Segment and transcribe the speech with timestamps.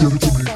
[0.00, 0.49] give it to me.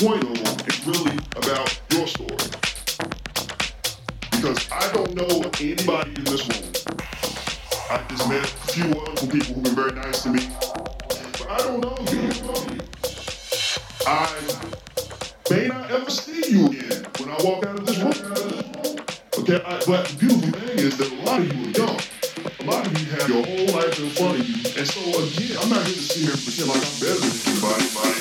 [0.00, 2.48] Point on is really about your story.
[4.30, 5.28] Because I don't know
[5.60, 6.72] anybody in this room.
[7.90, 10.48] I just met a few wonderful people who've been very nice to me.
[11.06, 12.32] But I don't know you.
[14.06, 14.40] I
[15.50, 18.14] may not ever see you again when I walk out of this room.
[19.38, 22.00] Okay, I, but the beautiful thing is that a lot of you are young.
[22.60, 24.54] A lot of you have your whole life in front of you.
[24.78, 27.52] And so again, I'm not here to sit here and pretend like I'm better than
[27.52, 28.19] anybody.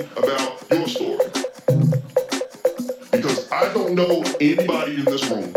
[0.00, 1.18] About your story.
[3.12, 5.52] Because I don't know anybody in this room.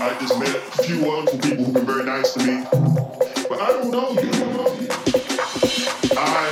[0.00, 2.64] I just met a few wonderful people who've been very nice to me.
[3.48, 4.30] But I don't know you.
[6.16, 6.50] I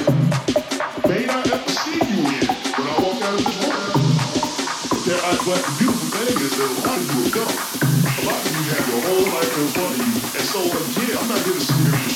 [1.09, 4.03] may not ever see you again when I walk out of this room.
[5.03, 7.57] Okay, I, but the beautiful thing is that a lot of you are young.
[8.17, 10.15] A lot of you have your whole life in front of you.
[10.39, 12.12] And so again, I'm not sit here and